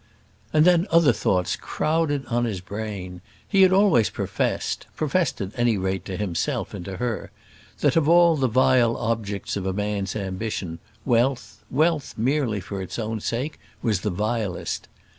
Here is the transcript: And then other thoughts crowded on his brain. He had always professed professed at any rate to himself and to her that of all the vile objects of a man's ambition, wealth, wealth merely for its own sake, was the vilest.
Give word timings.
And 0.51 0.65
then 0.65 0.87
other 0.89 1.13
thoughts 1.13 1.55
crowded 1.55 2.25
on 2.25 2.45
his 2.45 2.59
brain. 2.59 3.21
He 3.47 3.61
had 3.61 3.71
always 3.71 4.09
professed 4.09 4.87
professed 4.95 5.39
at 5.41 5.51
any 5.55 5.77
rate 5.77 6.05
to 6.05 6.17
himself 6.17 6.73
and 6.73 6.83
to 6.85 6.97
her 6.97 7.29
that 7.81 7.95
of 7.95 8.09
all 8.09 8.35
the 8.35 8.47
vile 8.47 8.97
objects 8.97 9.55
of 9.55 9.67
a 9.67 9.73
man's 9.73 10.15
ambition, 10.15 10.79
wealth, 11.05 11.63
wealth 11.69 12.15
merely 12.17 12.59
for 12.59 12.81
its 12.81 12.97
own 12.97 13.19
sake, 13.19 13.59
was 13.83 14.01
the 14.01 14.09
vilest. 14.09 14.87